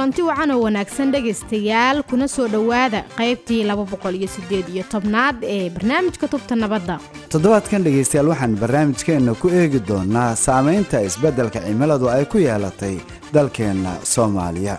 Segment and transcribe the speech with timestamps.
[0.00, 6.98] kulanti wacan oo wanaagsan dhegaystayaal kuna soo dhowaada qaybtii tobnaad ee barnaamijka tubta nabadda.
[7.28, 12.96] Toddobaadkan dhegaystayaal waxaan barnaamijkeenna ku eegi doonnaa saamaynta isbeddelka cimiladu ay ku yeelatay
[13.34, 14.78] dalkeenna soomaaliya.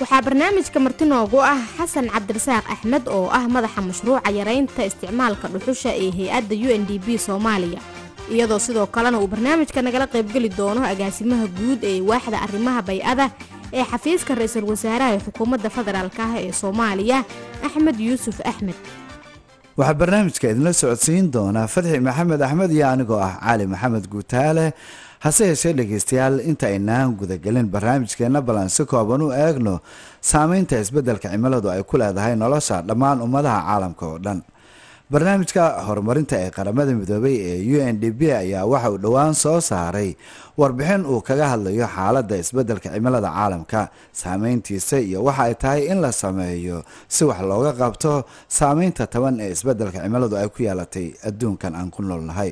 [0.00, 5.90] Waxaa barnaamijka marti noogu ah xasan cabdirasaaq axmed oo ah madaxa mashruuca yaraynta isticmaalka dhuxusha
[5.98, 7.80] ee hay'adda u n d b soomaaliya.
[8.30, 13.30] Iyadoo sidoo kalena uu barnaamijka nagala qaybgeli doono agaasimaha guud ee waaxda arrimaha bay-ada
[13.78, 17.18] ee xafiiska ra'iisul wasaaraha ee xukuumadda federaalk ah ee soomaaliya
[17.66, 18.78] axmed yuusuf axmed.
[19.78, 24.66] Waxaa barnaamijka idinla socodsiin doonaa fadxi maxamed axmed iyo anigoo ah cali maxamed guutaale.
[25.24, 29.74] Hase yeeshee dhegaystayaal inta aynaan gudagelin barnaamijkeenna ballan si kooban u eegno.
[30.30, 34.38] Saameynta isbeddelka cimiladu ay ku leedahay nolosha dhammaan ummadaha caalamka oo dhan
[35.12, 39.58] barnaamijka horumarinta ee qaramada midoobay ee u n d b ayaa waxa uu dhowaan soo
[39.70, 40.10] saaray
[40.60, 43.80] warbixin uu kaga hadlayo xaaladda isbeddelka cimilada caalamka
[44.20, 46.78] saameyntiisa iyo waxa ay tahay in la sameeyo
[47.14, 48.12] si wax looga qabto
[48.58, 52.50] saameynta taban ee isbeddelka cimiladu ay ku yeelatay adduunkan aan ku noolnahay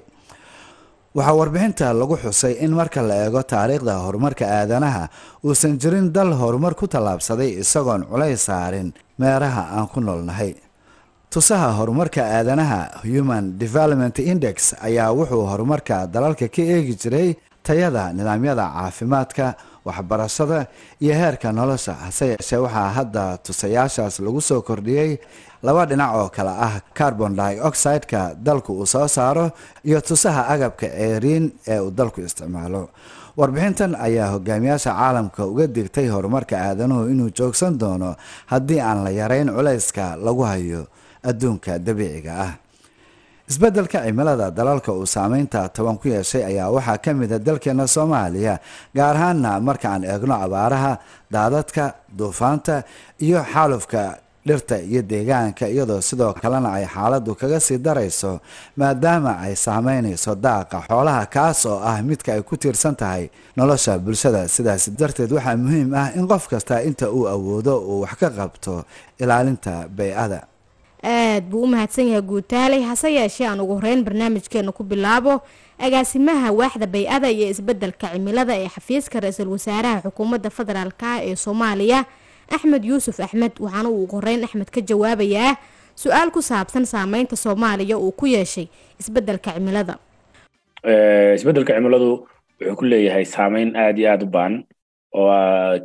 [1.15, 5.05] waxaa warbixinta lagu xusay in marka la eego taariikhda horumarka aadanaha
[5.47, 8.89] uusan jirin dal horumar ku tallaabsaday isagoon culays saarin
[9.23, 10.53] meeraha aan ku noolnahay
[11.31, 17.29] tusaha horumarka aadanaha human development index ayaa wuxuu horumarka dalalka ka eegi jiray
[17.67, 19.47] tayada nidaamyada caafimaadka
[19.85, 20.67] waxbarashada
[21.01, 21.93] iyo heerka nolosha.
[22.05, 25.19] Hase yeeshee waxaa hadda tusayaashaas lagu soo kordhiyey
[25.63, 29.51] laba dhinac oo kale ah carbon dioxide-ka dalku uu soo saaro
[29.85, 32.89] iyo tusaha agabka ceeriin ee uu dalku isticmaalo.
[33.39, 38.17] Warbixintan ayaa hogaamiyaasha caalamka uga digtay horumarka aadanuhu inuu joogsan doono
[38.53, 40.83] haddii aan la yareyn culayska lagu hayo
[41.25, 42.53] adduunka dabiiciga ah.
[43.49, 48.59] Isbeddelka cimilada dalalka uu saameynta toban ku yeeshay ayaa waxaa ka mid a dalkeena soomaaliya
[48.95, 50.99] gaar ahaana marka aan eegno abaaraha
[51.33, 51.85] daadadka
[52.19, 52.83] duufaanta
[53.25, 58.41] iyo xaalufka dhirta iyo deegaanka iyadoo sidoo kalena ay xaaladdu kaga sii darayso
[58.77, 64.45] maadaama ay saameynayso daaqa xoolaha kaas oo ah midka ay ku tiirsan tahay nolosha bulshada.
[64.49, 68.85] Sidaas darteed waxaa muhiim ah in qof kasta inta uu awoodo uu wax ka qabto
[69.23, 70.41] ilaalinta bay-ada
[71.03, 75.41] aad buu u mahadsan yahay guutaaley hase yeeshee aan ugu horeyn barnaamijkeena ku bilaabo
[75.79, 82.05] agaasimaha waaxda bay-ada iyo isbeddelka cimilada ee xafiiska ra'iisul wasaaraha xukuumadda federaalk ee soomaaliya
[82.51, 83.53] axmed yuusuf axmed.
[83.61, 85.57] Waxaana uu ugu horeyn axmed ka jawaabayaa
[85.95, 88.67] su'aal ku saabsan saameynta soomaaliya uu ku yeeshay
[89.01, 89.99] isbeddelka cimilada.
[91.37, 92.27] Isbeddelka cimiladu
[92.61, 94.65] wuxuu ku leeyahay saameyn aada iyo aada u baan
[95.15, 95.31] oo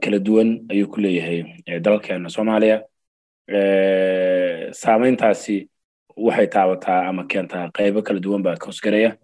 [0.02, 1.44] kala duwan ayuu ku leeyahay
[1.80, 2.82] dalkeena soomaaliya
[4.72, 5.70] saameyntaasi
[6.18, 9.16] waxay taabataa ama keentaa qaybo kala duwan baa kahosgaraya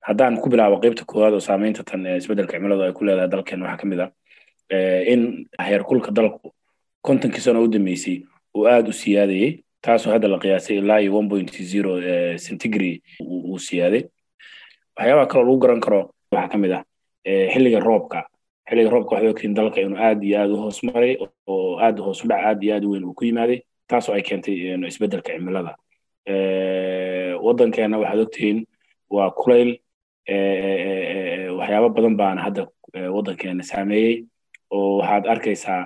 [0.00, 3.80] haddaan ku bilaabo qaybta koowaad oo saameynta tan isbeddelka cimiladu ay ku leedahay dalkeena waxaa
[3.80, 4.10] ka mid ah
[5.12, 6.52] in heerkulka dalku
[7.02, 8.22] kontonkii sano u dambeysay
[8.56, 12.00] uu aada u siyaadayey taasoo hadda la qiyaasay ilaa iyo one point zero
[12.38, 14.02] centigrade uu siyaaday
[14.96, 16.84] waxyaabaha kaloo lagu garan karo waxaa ka mid ah
[17.52, 18.26] xilliga roobka.
[18.68, 21.16] Xilliga roobka waxay dalka inuu aad iyo aad u hoos maray
[21.46, 23.60] oo aad hoos aad iyo aad weyn uu ku yimaaday
[23.92, 24.56] taasoo ay keentay
[24.90, 25.72] isbeddelka cimilada.
[27.46, 28.58] Waddankeena waxaad ogtihiin
[29.10, 29.70] waa kulayl
[31.58, 32.62] waxyaabo badan baana hadda
[33.16, 34.14] waddankeena saameeyey
[34.70, 35.82] oo waxaad arkaysaa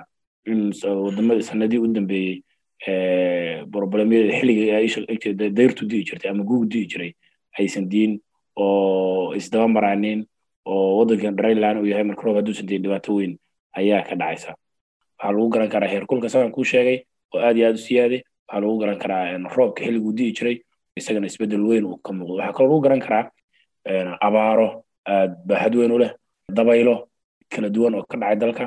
[0.51, 0.59] in
[1.05, 2.35] waddamada sanadii u dambeeyey
[3.71, 7.11] problemyada dayrtu di'i jirtay ama gugu di'i jiray
[7.59, 8.19] aysan diin
[8.55, 10.25] oo isdaba maraanin
[10.65, 13.33] oo waddankan dryland uu yahay marka hadduusan diin dhibaato weyn
[13.73, 14.55] ayaa ka dhacaysa.
[15.17, 17.03] Waxaa lagu garan karaa heerkulka sagan kuu sheegay
[17.33, 20.57] oo aad iyo aad u siyaaday waxaa lagu garan karaa roobka xilliguu di'i jiray
[20.99, 22.33] isagana isbeddel weyn uu ka muuqdo.
[22.39, 23.23] Waxaa kaloo lagu garan karaa
[24.27, 25.99] abaaro aad baaxad weyn u
[26.57, 27.07] dabaylo
[27.49, 28.65] kala duwan oo ka dhacay dalka.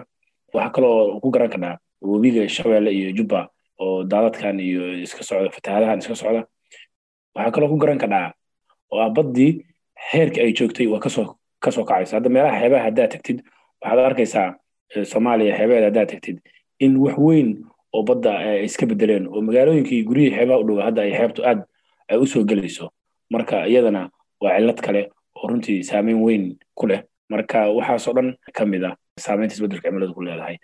[0.54, 3.48] Waxaa kaloo ku garan karnaa webiga shabeelle iyo jubba
[3.80, 6.42] oo daadadkan iyo iska socda fatahaadahan iska socda.
[7.34, 8.32] Waxaa kaloo ku garan karnaa
[8.92, 9.64] oo ah baddii
[10.12, 12.16] heerka ay joogtay waa ka soo ka soo kacaysa.
[12.16, 13.38] Hadda meelaha xeebaha haddaad tagtid
[13.82, 14.48] waxaad arkaysaa
[15.12, 16.36] soomaaliya xeebaheeda haddaad tagtid
[16.80, 17.48] in wax weyn
[17.94, 21.60] oo badda ay iska bedeleen oo magaalooyinkii guryihii xeebaha u dhowa hadda ay xeebtu aad
[22.10, 22.90] ay u soo gelayso.
[23.30, 24.10] Marka iyadana
[24.42, 25.02] waa cillad kale
[25.36, 26.44] oo runtii saameyn weyn
[26.74, 27.02] ku leh.
[27.32, 30.56] Marka waxaasoo dhan ka mid ah saameynta isbeddelka cimiladu ku leedahay.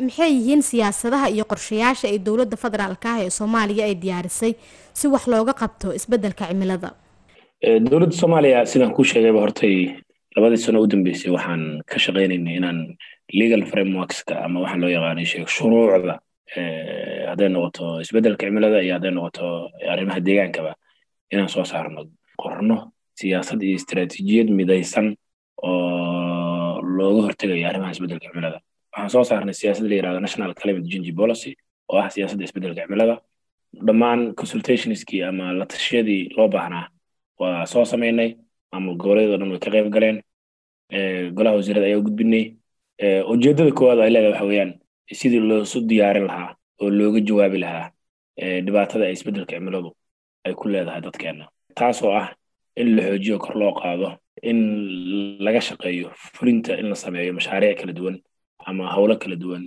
[0.00, 4.52] Maxay yihiin siyaasadaha iyo qorshayaasha ay dowladda federaalk ah ee soomaaliya ay diyaarisay
[4.98, 6.90] si wax looga qabto isbeddelka cimilada?
[7.90, 9.76] Dowladda soomaaliya sidaan kuu sheegayba hortay
[10.36, 12.78] labadii sano u dambeysay waxaan ka shaqaynaynay inaan
[13.40, 15.26] legal frameworkska ama waxaan loo yaqaanay
[15.56, 16.14] shuruucda
[17.30, 20.72] hadday noqoto isbeddelka cimilada iyo hadday noqoto arrimaha deegaankaba
[21.32, 22.00] inaan soo saarno
[22.42, 22.76] qorno
[23.20, 25.16] siyaasad iyo istaraatiijiyad midaysan
[25.62, 28.58] oo looga hortegayo arrimaha isbeddelka cimilada.
[28.92, 31.52] Waxaan soo saarnay siyaasad la yiraahdo national climate change policy
[31.88, 33.14] oo ah siyaasadda isbeddelka cimilada.
[33.86, 36.86] Dhammaan consultationskii ama la tashiyadii loo baahnaa
[37.40, 38.34] waa soo samaynay
[38.72, 40.18] maamul goboleed oo dhan way ka qayb galeen.
[41.36, 42.44] Golaha wasiirada ayaa u gudbinay.
[43.32, 44.72] Ujeeddada koowaad ay leedahay waxa weeyaan
[45.18, 46.50] sidii loosu diyaarin lahaa
[46.82, 47.86] oo looga jawaabi lahaa
[48.66, 49.90] dhibaatada ay isbeddelka cimiladu
[50.44, 51.44] ay ku leedahay dadkeenna
[51.78, 52.28] taasoo ah
[52.80, 54.08] in la xoojiyo kor loo qaado
[54.50, 54.58] in
[55.44, 58.16] laga shaqeeyo fulinta in la sameeyo mashaariic kala duwan
[58.68, 59.62] ama howlo kala duwan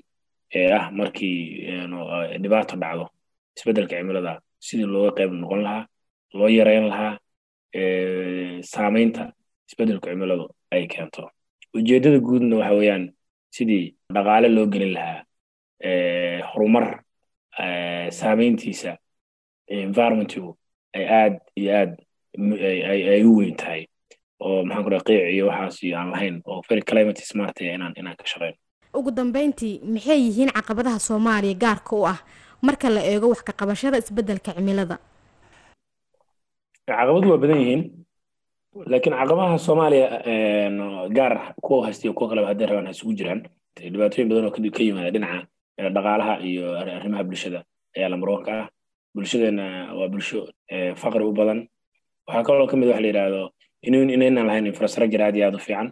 [0.55, 1.37] ee ah markii
[2.43, 3.05] dhibaato dhacdo
[3.57, 4.33] isbeddelka cimilada
[4.67, 5.83] sidii looga qayb noqon lahaa
[6.37, 7.13] loo yareyn lahaa
[8.73, 9.23] saamaynta
[9.69, 11.23] isbeddelka cimiladu ay keento.
[11.77, 13.03] Ujeeddada guudna waxa weeyaan
[13.55, 13.85] sidii
[14.15, 15.19] dhaqaale loo gelin lahaa
[16.53, 17.03] horumar
[18.19, 18.97] saamayntiisa
[19.67, 20.57] environmentigu
[20.93, 21.91] ay aad iyo aad
[23.13, 23.87] ay u weyn tahay.
[24.43, 28.15] Oo maxaan ku dhaha qiic iyo waxaas aan lahayn oo very climate smart inaan inaan
[28.19, 28.57] ka shaqeyno
[28.93, 32.19] ugu dambeyntii maxay yihiin caqabadaha soomaaliya gaarka u ah
[32.61, 34.97] marka la eego wax ka qabashada isbeddelka cimilada?
[36.87, 37.81] Caqabadu waa badan yihiin
[38.91, 40.07] laakiin caqabaha soomaaliya
[41.17, 43.41] gaar kuwa haysta iyo kuwa kaleba hadday rabaan ha isugu jiraan.
[43.93, 45.47] Dhibaatooyin badan oo ka yimaada dhinaca
[45.77, 47.63] dhaqaalaha iyo arrimaha bulshada
[47.97, 48.67] ayaa lambarwanka ah.
[49.15, 50.49] Bulshadeena waa bulsho
[50.95, 51.67] faqri u badan.
[52.27, 53.41] Waxaa kaloo ka mid waxa la yidhaahdo
[53.83, 55.91] inaynaan lahayn infrastructure aad iyo aad u fiican.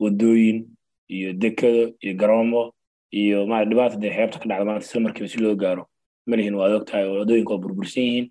[0.00, 0.68] Wadooyin
[1.08, 2.72] iyo dekado iyo garoomo
[3.12, 5.86] iyo ma dhibaata dee xeebta ka dhacda maanta isla markiiba si loo gaaro
[6.28, 8.26] malihin waad og oo waddooyinka waa burbursan yihiin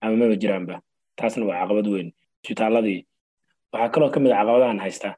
[0.00, 0.80] ama maba jiraanba.
[1.16, 2.08] Taasna waa caqabad weyn.
[2.44, 3.04] Isbitaaladii
[3.72, 5.16] waxaa kaloo ka mid a caqabadahan haysta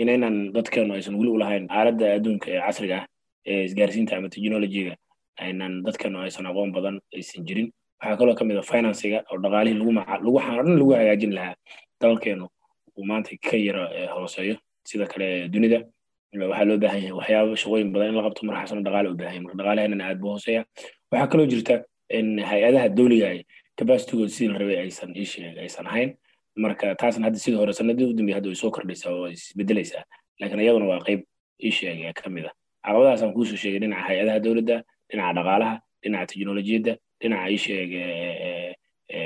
[0.00, 3.06] inaynan dadkeenu aysan weli u lahayn aaladda adduunka ee casriga ah
[3.46, 4.96] isgaarsiinta ama technologyga
[5.40, 7.68] aynan dadkeenu aysan aqoon badan aysan jirin.
[8.00, 11.54] Waxaa kaloo ka mid a financiga oo dhaqaalihii lagu dhan lagu hagaajin lahaa
[12.00, 12.48] dalkeenu
[12.96, 14.56] uu maanta ka yara hooseeyo.
[14.84, 15.84] Sida kale dunida
[16.32, 18.40] waxaa loo baahan yahay waxyaaba shaqooyin badan in la qabto.
[18.46, 20.64] Markaasna dhaqaale u baahan marka dhaqaalaheenana aad buu hooseeya
[21.12, 23.40] waxaa kaloo jirta in hay'adaha dowliga ay
[23.78, 26.10] capacitygooda sidii la rabay aysan aysan ahayn.
[26.56, 30.04] Marka taasna hadda sidii hore sanadii u dambeeyay hadda way soo kordhaysaa oo isbedelaysaa
[30.40, 31.20] laakiin iyaduna waa qayb
[31.64, 32.54] ii sheeg ee ka mid ah
[32.84, 34.76] caqabadahaasaan kuusoo sheegay dhinaca hay'adaha dowladda
[35.10, 36.92] dhinaca dhaqaalaha dhinaca teknolojiyadda
[37.22, 37.90] dhinaca ii sheeg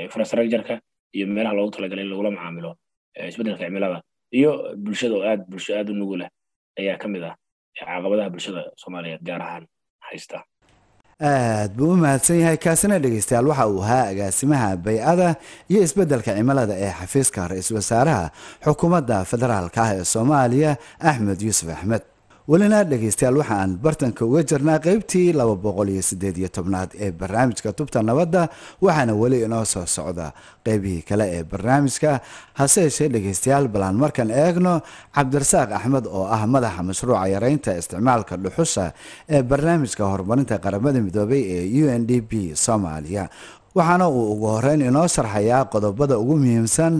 [0.05, 0.75] infrastructureka
[1.15, 2.71] iyo meelaha loogu talagalay in lagula macaamilo
[3.29, 4.01] isbeddelka cimilada
[4.37, 4.51] iyo
[4.83, 6.27] bulshada oo aad bulsho aad u nugula
[6.79, 7.35] ayaa ka mid ah
[7.77, 9.65] caqabadaha bulshada soomaaliyeed gaar ahaan
[10.07, 10.37] haysta.
[11.21, 15.29] Aad buu u mahadsan yahay kaasina dhegeystayaal waxa uu ahaa agaasimaha bay-ada
[15.71, 18.25] iyo isbeddelka cimilada ee xafiiska ra'iisul wasaaraha
[18.65, 20.71] xukuumadda federaalka ah ee soomaaliya
[21.09, 22.03] axmed yuusuf axmed
[22.51, 27.73] welina dhegeystayaal waxaan bartanka uga jirnaa qeybtii laba boqol iyo sideed iyo tobnaad ee barnaamijka
[27.73, 28.49] tubta nabadda
[28.81, 30.27] waxaana weli inoo soo socda
[30.65, 32.19] qeybihii kale ee barnaamijka.
[32.53, 34.81] Hase yeeshee dhegeystayaal balaan markan eegno
[35.15, 38.85] cabdirasaaq axmed oo ah madaxa mashruuca yareynta isticmaalka dhuxusha
[39.29, 43.23] ee barnaamijka horumarinta qaramada midoobay ee u n d p soomaaliya
[43.75, 46.93] waxaana uu ugu horeyn inoo sharxayaa qodobada ugu muhiimsan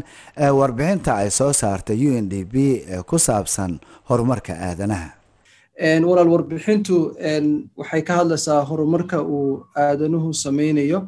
[0.46, 3.78] ee warbixinta ay soo saartay u n d p ee ku saabsan
[4.10, 5.10] horumarka aadanaha
[5.80, 7.16] walaal warbixintu
[7.76, 11.00] waxay ka hadlaysaa horumarka uu aadanuhu sameynayo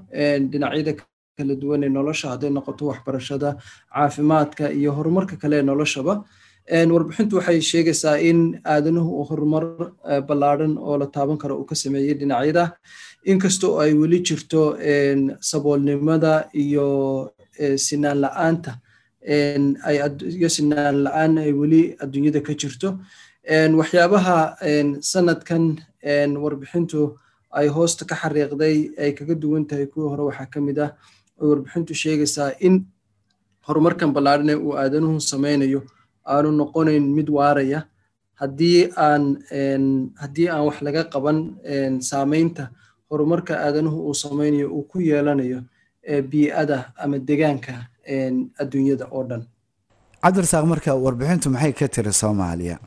[0.51, 0.93] dhinacyada
[1.37, 3.57] kala duwan ee nolosha hadday noqoto waxbarashada
[3.93, 6.23] caafimaadka iyo horumarka kale ee noloshaba.
[6.93, 9.63] Warbixintu waxay sheegaysaa in aadanuhu uu horumar
[10.27, 12.75] ballaadhan oo la taaban karo uu ka sameeyey dhinacyada.
[13.25, 14.75] Inkastoo ay weli jirto
[15.39, 17.31] saboolnimada iyo
[17.77, 18.71] sinaan la'aanta
[20.37, 22.99] iyo sinaan la'aan ay weli adduunyada ka jirto
[23.47, 24.57] waxyaabaha
[25.01, 25.79] sanadkan
[26.43, 27.15] warbixintu
[27.51, 30.91] ay hoosta ka xariiqday ay kaga duwan tahay kuwii hore waxaa ka mid ah
[31.39, 32.85] oy warbixintu sheegaysaa in
[33.67, 35.81] horumarkan ballaadhan ee uu aadanuhu sameynayo
[36.25, 37.83] aanu noqonayn mid waaraya.
[38.41, 39.23] Haddii aan
[40.21, 41.37] haddii aan wax laga qaban
[42.09, 42.69] saameynta
[43.09, 45.63] horumarka aadanuhu uu sameynayo uu ku yeelanayo
[46.31, 47.73] bii'ada ama degaanka
[48.61, 49.43] adduunyada oo dhan.
[50.23, 52.77] Cabdirasaaq marka warbixintu maxay ka tiri soomaaliya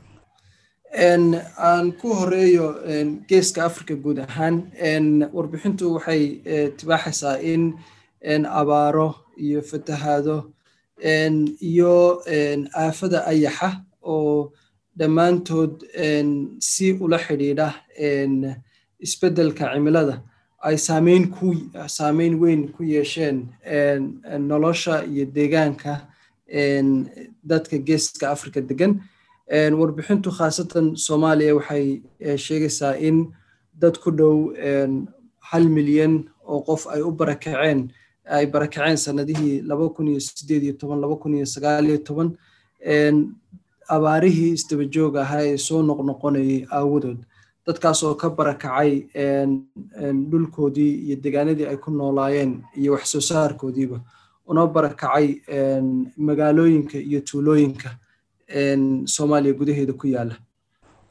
[0.95, 2.75] aan ku horeeyo
[3.29, 4.57] geeska africa guud ahaan
[5.33, 6.23] warbixintu waxay
[6.79, 10.51] tibaaxaysaa in abaaro iyo fatahaado
[11.71, 12.23] iyo
[12.75, 13.71] aafada ayaxa
[14.03, 14.53] oo
[14.99, 15.75] dhammaantood
[16.59, 17.69] si ula xidhiidha
[19.01, 20.23] isbeddelka cimilada
[20.63, 23.49] ay saameyn weyn ku yeesheen
[24.51, 26.07] nolosha iyo deegaanka
[27.51, 29.01] dadka geeska africa degan
[29.51, 32.03] warbixintu khaasatan soomaaliya waxay
[32.37, 33.33] sheegaysaa in
[33.81, 34.53] dad ku dhow
[35.51, 37.91] hal milyan oo qof ay u barakaceen
[38.31, 39.63] ay barakaceen sanadihii
[43.91, 47.19] abaarihii isdaba joog ahaa ee soo noqnoqonayay aawadood.
[47.67, 48.91] Dadkaas oo ka barakacay
[50.31, 53.99] dhulkoodii iyo degaanadii ay ku noolaayeen iyo wax soo saarkoodiiba.
[54.47, 55.27] Una barakacay
[56.17, 57.91] magaalooyinka iyo tuulooyinka
[59.15, 60.37] soomaaliya gudaheeda ku yaalla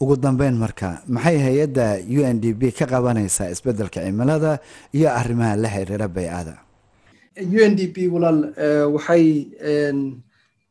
[0.02, 1.86] ugu dambeyn marka maxay hay'adda
[2.18, 4.60] u n d b ka qabanaysaa isbeddelka cimilada
[4.98, 6.56] iyo arrimaha la xiriira bay-ada?
[7.40, 8.40] U n d b walaal
[8.96, 9.26] waxay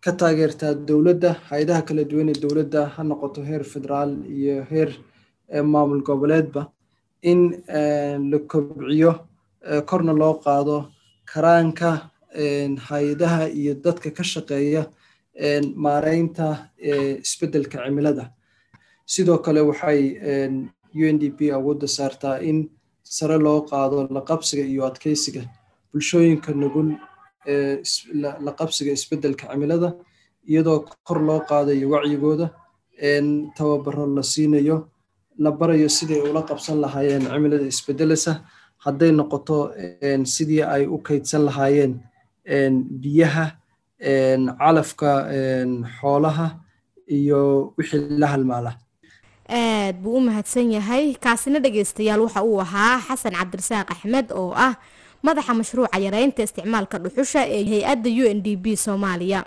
[0.05, 4.91] ka taageertaa dowladda hay'adaha kala duwan ee dowladda ha noqoto heer federaal iyo heer
[5.73, 6.63] maamul goboleedba
[7.31, 7.41] in
[8.31, 9.13] la kobciyo
[9.91, 10.77] korna loo qaado
[11.33, 11.91] karaanka
[12.89, 14.83] hay'adaha iyo dadka ka shaqeeya
[15.85, 16.47] maareynta
[17.25, 18.25] isbeddelka cimilada.
[19.07, 20.01] Sidoo kale waxay
[20.95, 22.69] u n d p awoodda saartaa in
[23.03, 25.43] sare loo qaado la qabsiga iyo adkeysiga
[25.93, 26.89] bulshooyinka nugul
[28.45, 29.95] la qabsiga isbeddelka cimilada
[30.49, 32.47] iyadoo kor loo qaadayo wacyigooda
[33.57, 34.89] tababaro la siinayo
[35.39, 38.33] la barayo siday ula qabsan lahaayeen cimilada isbeddeleysa
[38.85, 39.57] hadday noqoto
[40.35, 41.93] sidii ay u kaydsan lahaayeen
[43.03, 43.45] biyaha
[44.01, 45.11] calafka
[46.01, 46.47] xoolaha
[47.09, 48.73] iyo wixii la halmaala.
[49.49, 51.15] Aad buu u mahadsan yahay.
[51.15, 54.75] Kaasina dhegeystayaal waxa uu ahaa xasan cabdirasaaq axmed oo ah
[55.23, 59.41] madaxa mashruuca yareynta isticmaalka dhuxusha ee hay'adda u n d b soomaaliya.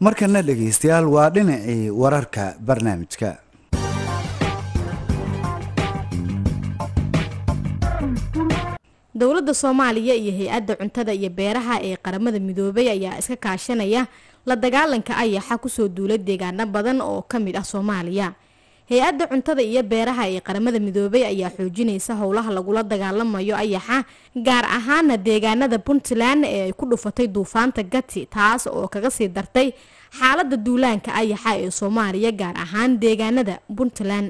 [0.00, 3.28] Markana dhegeystayaal waa dhinacii wararka barnaamijka
[9.20, 14.02] dowladda soomaaliya iyo hay'adda cuntada iyo beeraha ee qaramada midoobay ayaa iska kaashanaya.
[14.46, 18.28] La dagaalanka ayaxa ku soo duula deegaano badan oo ka mid ah soomaaliya.
[18.90, 24.04] Hay'adda cuntada iyo beeraha ee qaramada midoobay ayaa xoojinaysa howlaha lagula dagaalamayo ayaxa
[24.46, 29.68] gaar ahaana deegaanada puntland ee ay ku dhufatay duufaanta gati taas oo kaga sii dartay
[30.18, 34.28] xaalada duulaanka ayaxa ee soomaaliya gaar ahaan deegaanada puntland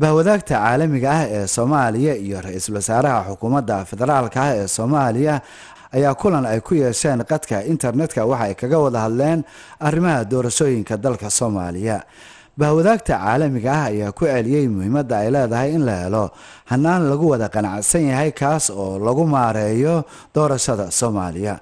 [0.00, 5.34] bahwadaagta caalamiga ah ee soomaaliya iyo ra'iisul wasaaraha xukuumadda federaalka ah ee soomaaliya
[5.94, 9.44] ayaa kulan ay ku yeesheen qadka internetka waxa ay kaga wada hadleen
[9.78, 12.02] arrimaha doorashooyinka dalka soomaaliya.
[12.58, 16.24] Bahwadaagta caalamiga ah ayaa ku celiyey muhiimadda ay leedahay in la helo
[16.70, 20.02] hanaan lagu wada qanacsan yahay kaas oo lagu maareeyo
[20.34, 21.54] doorashada soomaaliya.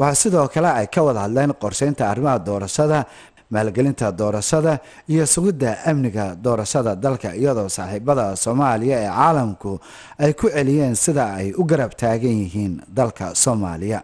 [0.00, 3.04] Waxaa sidoo kale ay ka wada hadleen qorsheynta arrimaha doorashada
[3.50, 4.78] maalgelinta doorashada
[5.12, 9.72] iyo sugidda amniga doorashada dalka iyadoo saaxiibada soomaaliya ee caalamku
[10.24, 14.00] ay ku celiyeen sida ay u garab taagan yihiin dalka soomaaliya.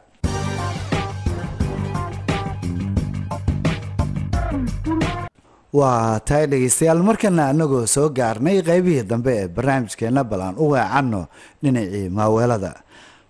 [5.76, 11.20] Waa tahay dhegeystayaal markana anagoo soo gaarnay qeybihii dambe ee barnaamijkeena bal aan u weecanno
[11.62, 12.70] dhinacii maaweelada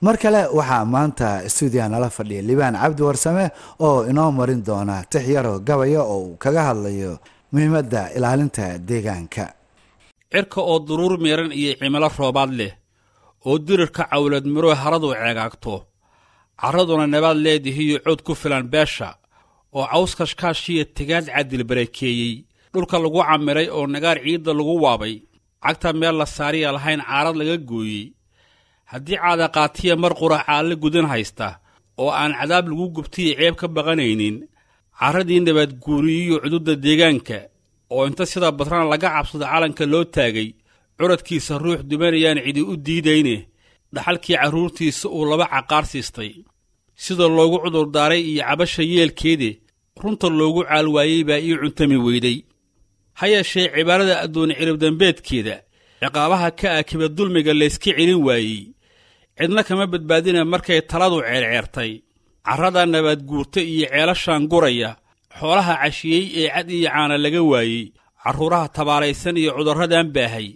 [0.04, 3.44] mar kale waxaa maanta stuudiya nala fadhiya libaan cabdi warsame
[3.86, 7.12] oo inoo marin doona tix yaroo gabaya oo uu kaga hadlayo
[7.52, 9.44] muhiimadda ilaalinta deegaanka.
[10.32, 12.72] Cirka oo duruur miiran iyo cimilo roobaad leh
[13.46, 15.74] oo dirirka cawlad miroo haradu ceegaagto
[16.60, 19.08] carraduna nabaad leedihiyo cood ku filan beesha
[19.76, 22.34] oo cawskashkaashiya tegaad cadil barakeeyey
[22.72, 25.14] dhulka lagu camiray oo nagaar ciidda lagu waabay
[25.64, 28.04] cagta meel la saariya lahayn caarad laga gooyey
[28.92, 31.48] haddii caadaqaatiya mar qura caalle gudan haysta
[32.02, 34.36] oo aan cadaab lagu gubtiya ceeb ka baqanaynin
[35.00, 37.38] carradii nabadguuriyiyo cududda deegaanka
[37.94, 40.48] oo inta sida badrana laga cabsada calanka loo taagay
[40.98, 43.36] curadkiisa ruux dumanayaan cidi u diidayne
[43.94, 46.32] dhaxalkii carruurtiisa uu laba caqaar siistay.
[47.04, 49.50] Sida loogu cudurdaaray iyo cabasha yeelkeede
[50.02, 52.38] runta loogu caalwaayey baa ii cuntami weyday.
[53.18, 55.54] Ha yeeshee cibaarada addoon ciribdambeedkeeda
[56.00, 58.60] ciqaabaha ka akiba dulmiga layska celin waayey
[59.38, 61.92] cidna kama badbaadina markay taladu ceerceertay.
[62.46, 64.90] Carrada nabaadguurta iyo ceelashaan guraya
[65.38, 70.48] xoolaha cashiyey ee cad iyo caana laga waayey carruuraha tabaalaysan iyo cudurradan baahay.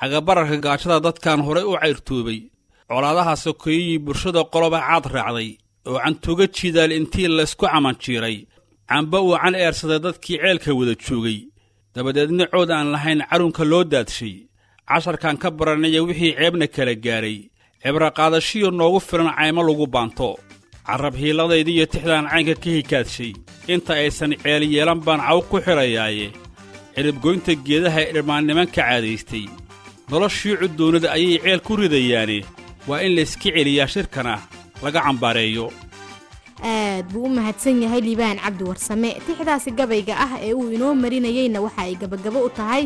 [0.00, 2.40] Cagabararka gaajada dadkan horay u cayrtoobay.
[2.88, 5.50] Colaadaha sokeeyihii bulshada qoloba caad raacday
[5.88, 8.36] oo cantuga jidaal intii laysku camanjiiray
[8.88, 11.38] camba uu can eersaday dadkii ceelka wada joogay.
[11.94, 14.34] Dabadeedna cood aan lahayn carunka loo daadshay.
[14.88, 17.38] Casharkan ka baranaya wixii ceebna kala gaadhay
[17.82, 20.30] cibraqaadashiyo noogu filan caymo lagu baanto.
[20.86, 23.32] Carrab hiiladaydiiyo tixdaan caynka ka hikaadshay
[23.74, 26.28] inta aysan ceel yeelan baan caw ku xidhayaaye
[26.94, 29.44] ciribgoynta geedaha ee dhirmaannimanka caadaystay.
[30.10, 32.38] Noloshii cuddoonnada ayay ceel ku ridayaane.
[32.88, 34.34] Waa in layska celiyaa shirkana
[34.82, 35.66] laga cambaareeyo.
[36.62, 39.10] Aad buu u mahadsan yahay liibaan cabdi warsame.
[39.26, 42.84] Tixdaasi gabayga ah ee uu inoo marinayeyna waxa ay gabagabo u tahay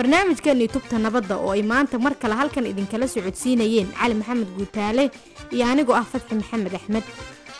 [0.00, 5.04] barnaamijkeenii tubta nabadda oo ay maanta mar kale halkan idinkala socodsiinayeen cali maxamed guutaale
[5.52, 7.04] iyo anigoo ah fadxi maxamed axmed.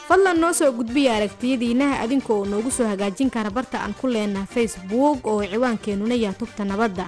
[0.09, 4.47] Fadlan noo soo gudbiya aragtiyadiinnaha adinka oo noogu soo hagaajin kara barta aan ku leenaha
[4.55, 7.07] facebook oo ciwaankeenuna yaa tubta nabadda.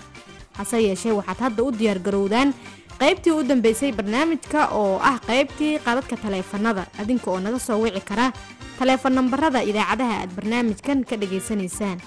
[0.59, 2.53] Hase yeeshee waxaad hadda u diyaargarowdaan
[3.01, 8.33] qaybtii u dambeysay barnaamijka oo ah qaybtii qadadka taleefanada adinka oo naga soo wici kara
[8.79, 11.99] taleefan nambarada idaacadaha aad barnaamijkan ka dhageysanaysaan